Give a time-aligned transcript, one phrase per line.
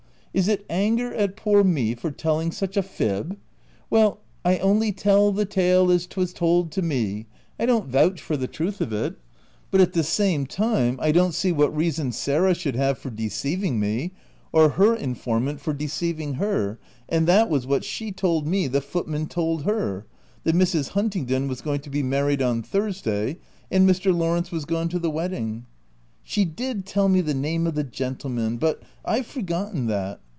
[0.41, 3.35] "Is it anger at poor me for telling such a fib?
[3.89, 7.25] Well, I only' tell the tale as 'twas told to me:'
[7.59, 9.17] I don't vouch for the truth of it;
[9.71, 13.77] but at the same time, I don't see what reason Sarah should have for deceiving
[13.77, 14.13] me,
[14.53, 16.79] or her informant for deceiving her;
[17.09, 20.05] and that w T as what she told me the footman told her:—
[20.45, 20.91] that Mrs.
[20.91, 23.37] Huntingdon was going to be married on Thursday,
[23.69, 24.15] and Mr.
[24.15, 25.65] Lawrence was gone to the wedding.
[26.23, 29.87] She did tell me the name of the gentleman, but I've 278 THE TENANT forgotten
[29.87, 30.19] that.